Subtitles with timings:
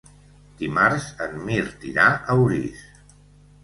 [0.61, 2.85] Dimarts en Mirt irà a Orís.